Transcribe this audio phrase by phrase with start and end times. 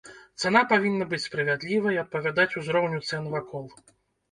[0.45, 3.73] Цана павінна быць справядлівай, адпавядаць узроўню цэн вакол.